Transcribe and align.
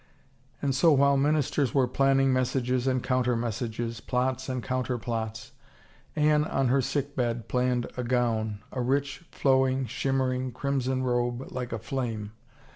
And 0.63 0.73
so 0.73 0.91
while 0.93 1.15
ministers 1.15 1.75
were 1.75 1.87
planning 1.87 2.33
messages 2.33 2.87
and 2.87 3.03
counter 3.03 3.35
messages, 3.35 3.99
plots 4.01 4.49
and 4.49 4.63
counterplots, 4.63 5.51
Anne 6.15 6.43
on 6.45 6.69
her 6.69 6.81
sick 6.81 7.15
bed, 7.15 7.47
planned 7.47 7.85
a 7.95 8.03
gown, 8.03 8.63
a 8.71 8.81
rich, 8.81 9.23
flowing, 9.29 9.85
shimmering, 9.85 10.53
crimson 10.53 11.03
robe 11.03 11.51
like 11.51 11.71
a 11.71 11.77
flame. 11.77 12.31